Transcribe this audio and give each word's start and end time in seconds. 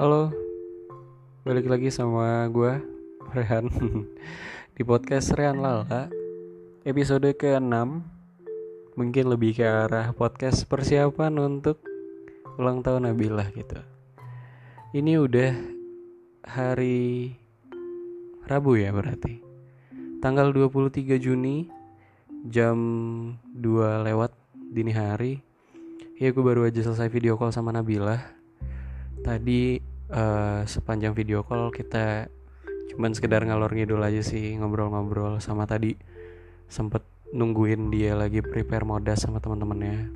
Halo, 0.00 0.32
balik 1.44 1.68
lagi 1.68 1.92
sama 1.92 2.48
gue, 2.48 2.72
Rehan. 3.36 3.68
Di 4.80 4.80
podcast 4.80 5.28
Rehan 5.36 5.60
Lala 5.60 6.08
Episode 6.88 7.36
ke-6 7.36 8.00
Mungkin 8.96 9.24
lebih 9.28 9.60
ke 9.60 9.68
arah 9.68 10.08
podcast 10.16 10.64
persiapan 10.64 11.36
untuk 11.36 11.84
ulang 12.56 12.80
tahun 12.80 13.12
Nabila 13.12 13.44
gitu. 13.52 13.76
Ini 14.96 15.20
udah 15.20 15.52
hari 16.48 17.36
Rabu 18.48 18.80
ya 18.80 18.96
berarti. 18.96 19.44
Tanggal 20.24 20.48
23 20.56 21.20
Juni 21.20 21.68
Jam 22.48 22.80
2 23.52 24.08
lewat 24.08 24.32
dini 24.64 24.96
hari. 24.96 25.44
Ya 26.16 26.32
gue 26.32 26.40
baru 26.40 26.64
aja 26.64 26.88
selesai 26.88 27.12
video 27.12 27.36
call 27.36 27.52
sama 27.52 27.68
Nabila 27.68 28.40
tadi 29.20 29.76
uh, 30.10 30.66
sepanjang 30.66 31.14
video 31.14 31.46
call 31.46 31.70
kita 31.70 32.26
cuman 32.90 33.14
sekedar 33.14 33.46
ngalor 33.46 33.70
ngidul 33.70 34.02
aja 34.02 34.20
sih 34.20 34.58
ngobrol-ngobrol 34.58 35.38
sama 35.38 35.64
tadi. 35.64 35.94
Sempet 36.66 37.02
nungguin 37.30 37.90
dia 37.94 38.18
lagi 38.18 38.42
prepare 38.42 38.82
modas 38.82 39.22
sama 39.22 39.38
teman-temannya. 39.38 40.10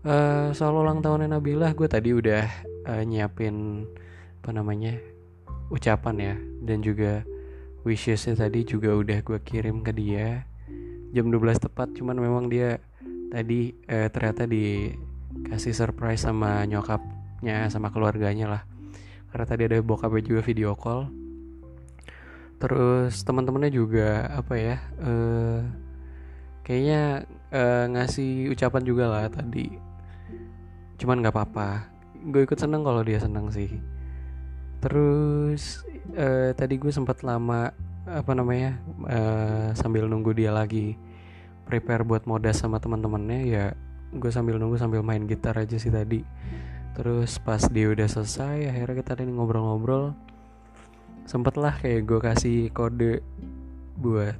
Uh, 0.00 0.50
soal 0.56 0.80
ulang 0.80 1.04
tahunnya 1.04 1.36
Nabila 1.36 1.76
gue 1.76 1.84
tadi 1.84 2.16
udah 2.16 2.44
uh, 2.88 3.02
nyiapin 3.04 3.86
apa 4.42 4.50
namanya 4.50 4.98
ucapan 5.70 6.16
ya. 6.18 6.34
Dan 6.66 6.82
juga 6.82 7.22
wishesnya 7.86 8.34
tadi 8.34 8.66
juga 8.66 8.94
udah 8.98 9.18
gue 9.22 9.38
kirim 9.42 9.86
ke 9.86 9.94
dia. 9.94 10.44
Jam 11.10 11.30
12 11.30 11.66
tepat 11.70 11.90
cuman 11.94 12.18
memang 12.18 12.46
dia 12.50 12.78
tadi 13.30 13.74
uh, 13.86 14.10
ternyata 14.10 14.46
dikasih 14.46 15.74
surprise 15.74 16.26
sama 16.26 16.66
nyokap 16.66 17.19
bokapnya 17.40 17.72
sama 17.72 17.88
keluarganya 17.88 18.46
lah. 18.52 18.62
Karena 19.32 19.46
tadi 19.48 19.62
ada 19.64 19.80
bokapnya 19.80 20.20
juga 20.20 20.40
video 20.44 20.76
call. 20.76 21.08
Terus 22.60 23.24
teman-temannya 23.24 23.72
juga 23.72 24.28
apa 24.28 24.60
ya 24.60 24.76
uh, 25.00 25.64
kayaknya 26.60 27.24
uh, 27.48 27.88
ngasih 27.96 28.52
ucapan 28.52 28.82
juga 28.84 29.08
lah 29.08 29.32
tadi. 29.32 29.72
Cuman 31.00 31.24
nggak 31.24 31.32
apa-apa. 31.32 31.88
Gue 32.28 32.44
ikut 32.44 32.60
seneng 32.60 32.84
kalau 32.84 33.00
dia 33.00 33.16
seneng 33.16 33.48
sih. 33.48 33.72
Terus 34.84 35.88
uh, 36.12 36.52
tadi 36.52 36.76
gue 36.76 36.92
sempat 36.92 37.24
lama 37.24 37.72
apa 38.04 38.36
namanya 38.36 38.76
uh, 39.08 39.72
sambil 39.72 40.04
nunggu 40.04 40.36
dia 40.36 40.52
lagi 40.52 41.00
prepare 41.64 42.04
buat 42.04 42.28
modas 42.28 42.60
sama 42.60 42.76
teman-temannya 42.76 43.40
ya 43.48 43.64
gue 44.12 44.28
sambil 44.28 44.60
nunggu 44.60 44.76
sambil 44.76 45.00
main 45.00 45.24
gitar 45.24 45.54
aja 45.56 45.78
sih 45.78 45.88
tadi 45.88 46.26
terus 47.00 47.40
pas 47.40 47.64
dia 47.72 47.88
udah 47.88 48.04
selesai 48.04 48.68
akhirnya 48.68 49.00
kita 49.00 49.16
tadi 49.16 49.32
ngobrol-ngobrol 49.32 50.12
sempet 51.24 51.56
lah 51.56 51.72
kayak 51.80 52.04
gue 52.04 52.20
kasih 52.20 52.68
kode 52.76 53.24
buat 53.96 54.36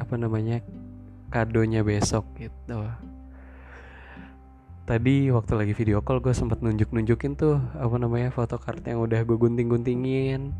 apa 0.00 0.16
namanya 0.16 0.64
kadonya 1.28 1.84
besok 1.84 2.24
gitu. 2.40 2.88
Tadi 4.88 5.28
waktu 5.28 5.52
lagi 5.60 5.76
video 5.76 6.00
call 6.00 6.24
gue 6.24 6.32
sempet 6.32 6.64
nunjuk-nunjukin 6.64 7.36
tuh 7.36 7.60
apa 7.76 8.00
namanya 8.00 8.32
fotokart 8.32 8.80
yang 8.88 9.04
udah 9.04 9.20
gue 9.20 9.36
gunting-guntingin 9.36 10.56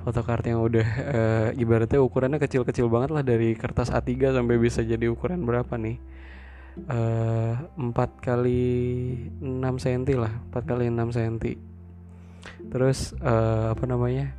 fotokart 0.00 0.48
yang 0.48 0.64
udah 0.64 0.88
uh, 1.12 1.48
ibaratnya 1.60 2.00
ukurannya 2.00 2.40
kecil-kecil 2.40 2.88
banget 2.88 3.10
lah 3.12 3.20
dari 3.26 3.52
kertas 3.52 3.92
A3 3.92 4.32
sampai 4.32 4.56
bisa 4.56 4.80
jadi 4.80 5.10
ukuran 5.12 5.44
berapa 5.44 5.76
nih 5.76 5.98
empat 7.76 8.10
kali 8.22 8.62
enam 9.42 9.76
cm 9.76 10.16
lah 10.16 10.32
empat 10.50 10.62
kali 10.64 10.88
enam 10.88 11.10
cm 11.10 11.36
terus 12.70 13.12
uh, 13.20 13.74
apa 13.74 13.84
namanya 13.84 14.32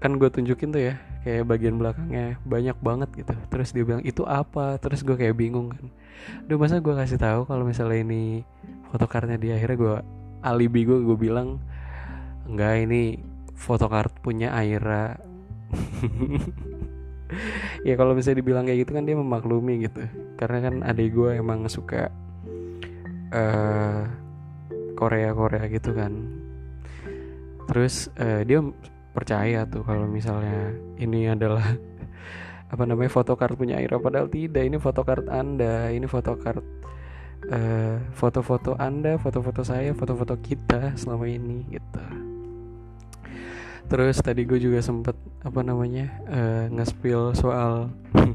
kan 0.00 0.16
gue 0.16 0.28
tunjukin 0.32 0.72
tuh 0.72 0.80
ya 0.80 0.94
kayak 1.20 1.44
bagian 1.44 1.76
belakangnya 1.76 2.40
banyak 2.48 2.76
banget 2.80 3.12
gitu. 3.12 3.36
Terus 3.52 3.68
dia 3.76 3.84
bilang 3.84 4.00
itu 4.00 4.24
apa? 4.24 4.80
Terus 4.80 5.04
gue 5.04 5.12
kayak 5.12 5.36
bingung 5.36 5.68
kan. 5.68 5.92
Duh 6.48 6.56
masa 6.56 6.80
gue 6.80 6.94
kasih 6.96 7.20
tahu 7.20 7.44
kalau 7.44 7.68
misalnya 7.68 8.00
ini 8.00 8.40
fotokartnya 8.88 9.36
dia? 9.36 9.60
Akhirnya 9.60 9.76
gue 9.76 9.96
alibi 10.40 10.88
gue 10.88 11.04
gue 11.04 11.16
bilang 11.20 11.60
enggak 12.48 12.88
ini 12.88 13.20
fotokart 13.52 14.24
punya 14.24 14.56
Aira 14.56 15.20
ya 17.86 17.94
kalau 17.96 18.12
misalnya 18.12 18.44
dibilang 18.44 18.64
kayak 18.68 18.86
gitu 18.86 18.92
kan 18.96 19.04
dia 19.08 19.16
memaklumi 19.16 19.88
gitu. 19.88 20.02
Karena 20.36 20.58
kan 20.68 20.74
adik 20.84 21.14
gue 21.14 21.30
emang 21.36 21.64
suka 21.66 22.12
uh, 23.32 24.02
Korea 24.96 25.30
Korea 25.32 25.64
gitu 25.68 25.96
kan. 25.96 26.12
Terus 27.70 28.10
uh, 28.18 28.42
dia 28.44 28.60
percaya 29.10 29.66
tuh 29.66 29.82
kalau 29.82 30.06
misalnya 30.06 30.74
ini 31.00 31.26
adalah 31.30 31.64
apa 32.72 32.82
namanya 32.86 33.10
fotokart 33.10 33.56
punya 33.56 33.80
Aira. 33.80 33.96
Padahal 33.98 34.28
tidak 34.28 34.62
ini 34.64 34.76
fotokart 34.76 35.26
anda 35.32 35.88
ini 35.90 36.04
fotokart 36.04 36.62
uh, 37.48 37.96
foto-foto 38.12 38.76
anda 38.76 39.16
foto-foto 39.16 39.64
saya 39.64 39.96
foto-foto 39.96 40.36
kita 40.38 40.92
selama 41.00 41.24
ini 41.24 41.64
gitu 41.72 42.29
terus 43.90 44.22
tadi 44.22 44.46
gue 44.46 44.62
juga 44.62 44.78
sempet 44.78 45.18
apa 45.42 45.66
namanya 45.66 46.06
uh, 46.30 46.64
nge-spill 46.70 47.34
soal 47.34 47.90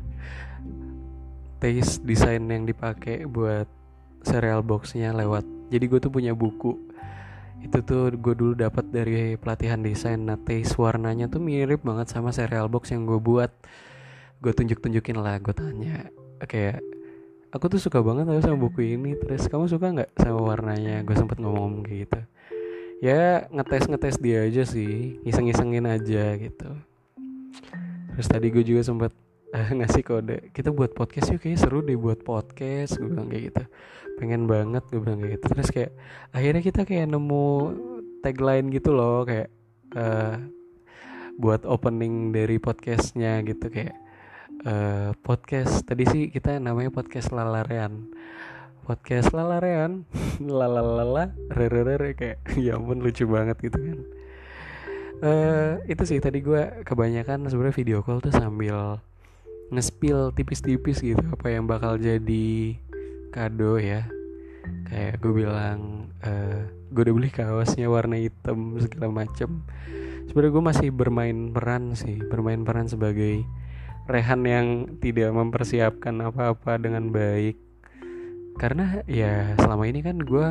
taste 1.63 2.03
desain 2.03 2.43
yang 2.43 2.67
dipakai 2.67 3.23
buat 3.23 3.63
serial 4.27 4.59
boxnya 4.67 5.15
lewat. 5.15 5.47
Jadi 5.71 5.85
gue 5.87 5.99
tuh 6.03 6.11
punya 6.11 6.35
buku. 6.35 6.75
Itu 7.63 7.79
tuh 7.87 8.11
gue 8.13 8.35
dulu 8.35 8.53
dapat 8.53 8.83
dari 8.91 9.39
pelatihan 9.39 9.79
desain. 9.79 10.19
Nah 10.19 10.35
taste 10.35 10.75
warnanya 10.75 11.31
tuh 11.31 11.39
mirip 11.39 11.87
banget 11.87 12.11
sama 12.11 12.35
serial 12.35 12.67
box 12.67 12.91
yang 12.91 13.07
gue 13.07 13.17
buat. 13.17 13.49
Gue 14.43 14.51
tunjuk 14.51 14.83
tunjukin 14.83 15.23
lah 15.23 15.39
gue 15.39 15.55
tanya 15.55 16.11
kayak 16.45 16.83
aku 17.55 17.71
tuh 17.71 17.79
suka 17.79 18.03
banget 18.03 18.27
sama 18.43 18.59
buku 18.59 18.99
ini 18.99 19.15
terus 19.15 19.47
kamu 19.47 19.71
suka 19.71 19.87
nggak 19.95 20.11
sama 20.19 20.43
warnanya? 20.43 20.99
Gue 21.07 21.15
sempet 21.15 21.39
ngomong, 21.39 21.79
-ngomong 21.79 21.95
gitu 21.95 22.19
ya 23.03 23.47
ngetes 23.51 23.87
ngetes 23.87 24.15
dia 24.19 24.45
aja 24.45 24.63
sih. 24.67 25.19
Ngiseng 25.23 25.49
ngisengin 25.49 25.85
aja 25.87 26.25
gitu. 26.39 26.69
Terus 28.15 28.27
tadi 28.31 28.47
gue 28.51 28.63
juga 28.63 28.81
sempat 28.83 29.11
uh, 29.51 29.69
ngasih 29.77 30.03
kode 30.03 30.37
kita 30.55 30.71
buat 30.71 30.95
podcast 30.95 31.35
yuk 31.35 31.43
kayak 31.43 31.59
seru 31.59 31.83
deh 31.83 31.99
buat 31.99 32.23
podcast. 32.23 32.99
Gue 32.99 33.11
bilang 33.11 33.27
kayak 33.27 33.43
gitu. 33.51 33.63
Pengen 34.19 34.47
banget 34.47 34.83
gue 34.91 35.01
bilang 35.03 35.19
kayak 35.19 35.39
gitu. 35.39 35.45
Terus 35.51 35.69
kayak 35.71 35.91
akhirnya 36.31 36.61
kita 36.63 36.81
kayak 36.87 37.07
nemu 37.11 37.47
tagline 38.23 38.67
gitu 38.73 38.95
loh 38.95 39.27
kayak 39.27 39.53
uh, 39.93 40.41
buat 41.35 41.67
opening 41.67 42.31
dari 42.31 42.57
podcastnya 42.57 43.43
gitu 43.43 43.67
kayak 43.67 43.95
uh, 44.63 45.11
podcast 45.19 45.83
tadi 45.83 46.07
sih 46.07 46.23
kita 46.31 46.57
namanya 46.63 46.89
podcast 46.89 47.35
lalarean 47.35 48.07
podcast 48.85 49.33
lalarean. 49.33 50.05
Lalalala 50.37 51.33
re 51.49 52.13
kayak 52.13 52.45
ya 52.65 52.77
ampun 52.77 53.01
lucu 53.01 53.25
banget 53.25 53.57
gitu 53.65 53.81
kan. 53.81 53.99
Uh, 55.25 55.71
itu 55.89 56.03
sih 56.05 56.21
tadi 56.21 56.45
gue 56.45 56.85
kebanyakan 56.85 57.49
sebenarnya 57.49 57.73
video 57.73 58.05
call 58.05 58.21
tuh 58.21 58.35
sambil 58.35 59.01
ngespil 59.73 60.29
tipis-tipis 60.37 61.01
gitu 61.01 61.23
apa 61.33 61.49
yang 61.49 61.65
bakal 61.65 61.97
jadi 61.97 62.77
kado 63.33 63.81
ya. 63.81 64.05
Kayak 64.85 65.17
gue 65.17 65.33
bilang 65.33 66.09
uh, 66.21 66.29
eh, 66.29 66.59
gue 66.93 67.01
udah 67.09 67.15
beli 67.17 67.29
kaosnya 67.33 67.89
warna 67.89 68.21
hitam 68.21 68.77
segala 68.77 69.09
macem. 69.09 69.65
Sebenarnya 70.29 70.53
gue 70.53 70.63
masih 70.63 70.89
bermain 70.93 71.49
peran 71.49 71.97
sih 71.97 72.21
bermain 72.21 72.61
peran 72.61 72.85
sebagai 72.85 73.41
Rehan 74.05 74.45
yang 74.45 74.67
tidak 75.01 75.33
mempersiapkan 75.33 76.13
apa-apa 76.21 76.77
dengan 76.77 77.09
baik 77.09 77.57
karena 78.55 79.03
ya 79.03 79.55
selama 79.59 79.83
ini 79.87 79.99
kan 79.99 80.15
gue 80.23 80.47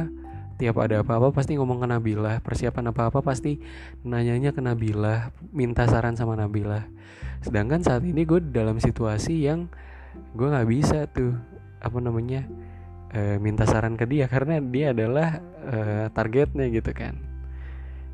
tiap 0.55 0.79
ada 0.79 1.03
apa-apa 1.03 1.35
pasti 1.35 1.59
ngomong 1.59 1.83
ke 1.83 1.87
Nabila. 1.89 2.39
Persiapan 2.45 2.95
apa-apa 2.95 3.25
pasti 3.25 3.59
nanyanya 4.07 4.55
ke 4.55 4.61
Nabila 4.63 5.35
minta 5.51 5.89
saran 5.89 6.15
sama 6.15 6.39
Nabila. 6.39 6.87
Sedangkan 7.43 7.83
saat 7.83 8.07
ini 8.07 8.23
gue 8.25 8.41
dalam 8.41 8.79
situasi 8.79 9.45
yang 9.45 9.67
gue 10.37 10.47
nggak 10.47 10.69
bisa 10.71 11.11
tuh 11.11 11.35
apa 11.83 11.99
namanya 11.99 12.47
e, 13.11 13.37
minta 13.43 13.67
saran 13.67 13.99
ke 13.99 14.07
dia. 14.07 14.31
Karena 14.31 14.63
dia 14.63 14.95
adalah 14.95 15.43
e, 15.65 15.79
targetnya 16.15 16.71
gitu 16.71 16.93
kan. 16.95 17.19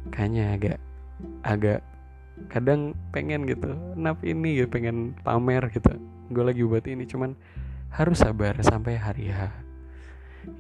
Kayaknya 0.09 0.45
agak 0.57 0.79
agak 1.45 1.81
kadang 2.49 2.97
pengen 3.13 3.45
gitu 3.45 3.77
nap 4.01 4.25
ini 4.25 4.65
gitu 4.65 4.69
pengen 4.73 5.13
pamer 5.27 5.69
gitu. 5.69 5.93
Gue 6.33 6.45
lagi 6.47 6.63
buat 6.65 6.87
ini 6.89 7.05
cuman 7.05 7.37
harus 7.91 8.23
sabar 8.23 8.55
sampai 8.63 8.97
hari 8.97 9.35
H 9.35 9.70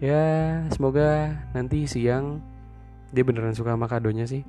ya 0.00 0.25
semoga 0.73 1.41
nanti 1.56 1.88
siang 1.88 2.41
dia 3.11 3.27
beneran 3.27 3.56
suka 3.56 3.75
sama 3.75 3.91
kadonya 3.91 4.25
sih. 4.29 4.47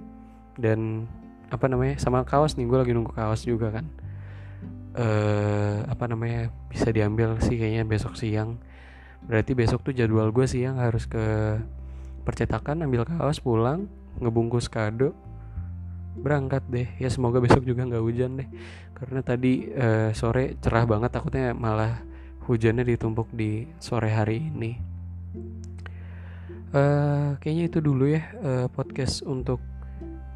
Dan 0.55 1.09
apa 1.51 1.67
namanya 1.67 1.99
sama 1.99 2.23
kaos 2.23 2.55
nih 2.55 2.67
gue 2.67 2.77
lagi 2.77 2.91
nunggu 2.93 3.11
kaos 3.11 3.43
juga 3.47 3.73
kan. 3.73 3.85
Eh 4.95 5.77
apa 5.87 6.05
namanya 6.07 6.51
bisa 6.67 6.91
diambil 6.91 7.39
sih 7.41 7.57
kayaknya 7.57 7.87
besok 7.87 8.15
siang. 8.19 8.61
Berarti 9.25 9.55
besok 9.57 9.81
tuh 9.85 9.93
jadwal 9.95 10.29
gue 10.29 10.45
siang 10.45 10.77
harus 10.77 11.07
ke 11.07 11.57
percetakan 12.21 12.85
ambil 12.85 13.07
kaos 13.07 13.41
pulang 13.41 13.89
ngebungkus 14.19 14.67
kado. 14.67 15.15
Berangkat 16.19 16.67
deh. 16.67 16.87
Ya 16.99 17.07
semoga 17.07 17.39
besok 17.39 17.63
juga 17.63 17.87
nggak 17.87 18.03
hujan 18.03 18.39
deh. 18.43 18.49
Karena 18.93 19.25
tadi 19.25 19.71
uh, 19.73 20.13
sore 20.13 20.59
cerah 20.61 20.85
banget 20.85 21.09
takutnya 21.09 21.55
malah 21.57 22.03
hujannya 22.45 22.85
ditumpuk 22.85 23.31
di 23.33 23.65
sore 23.79 24.11
hari 24.13 24.51
ini 24.51 24.90
uh, 26.75 27.35
kayaknya 27.39 27.63
itu 27.67 27.79
dulu 27.83 28.09
ya 28.09 28.23
uh, 28.41 28.67
podcast 28.71 29.23
untuk 29.23 29.59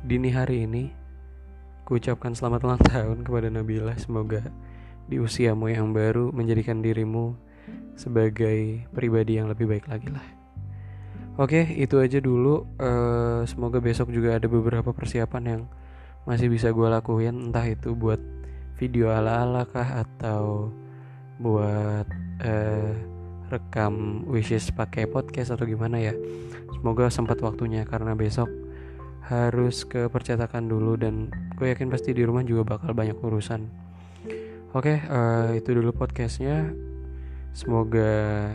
dini 0.05 0.29
hari 0.31 0.67
ini. 0.67 0.91
Ku 1.85 2.01
ucapkan 2.01 2.33
selamat 2.33 2.59
ulang 2.65 2.81
tahun 2.91 3.17
kepada 3.23 3.47
Nabila. 3.49 3.93
Semoga 3.97 4.41
di 5.05 5.21
usiamu 5.21 5.69
yang 5.69 5.93
baru 5.93 6.33
menjadikan 6.33 6.81
dirimu 6.81 7.37
sebagai 7.95 8.85
pribadi 8.91 9.37
yang 9.37 9.47
lebih 9.49 9.69
baik 9.69 9.85
lagi 9.87 10.09
lah. 10.11 10.25
Oke, 11.35 11.67
itu 11.75 11.99
aja 11.99 12.23
dulu. 12.23 12.63
Uh, 12.79 13.43
semoga 13.43 13.83
besok 13.83 14.07
juga 14.11 14.39
ada 14.39 14.47
beberapa 14.47 14.95
persiapan 14.95 15.43
yang 15.43 15.61
masih 16.23 16.47
bisa 16.47 16.71
gue 16.71 16.87
lakuin, 16.87 17.51
entah 17.51 17.67
itu 17.67 17.91
buat 17.91 18.17
video 18.79 19.11
ala-ala 19.11 19.67
kah 19.67 20.03
atau 20.03 20.71
buat 21.39 22.07
uh, 22.39 23.14
rekam 23.49 24.25
wishes 24.29 24.69
pakai 24.73 25.05
podcast 25.09 25.53
atau 25.53 25.65
gimana 25.67 26.01
ya. 26.01 26.13
Semoga 26.77 27.09
sempat 27.09 27.41
waktunya 27.41 27.85
karena 27.85 28.13
besok 28.13 28.49
harus 29.25 29.81
ke 29.89 30.05
percetakan 30.05 30.69
dulu 30.69 30.97
dan 31.01 31.33
gue 31.57 31.73
yakin 31.73 31.89
pasti 31.89 32.13
di 32.13 32.21
rumah 32.21 32.45
juga 32.45 32.77
bakal 32.77 32.93
banyak 32.93 33.17
urusan. 33.17 33.65
Oke, 34.75 35.01
uh, 35.07 35.55
itu 35.55 35.71
dulu 35.71 35.95
podcastnya. 35.95 36.69
Semoga 37.55 38.51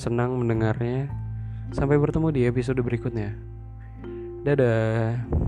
senang 0.00 0.40
mendengarnya. 0.40 1.12
Sampai 1.76 2.00
bertemu 2.00 2.32
di 2.32 2.40
episode 2.48 2.80
berikutnya. 2.80 3.36
Dadah. 4.42 5.47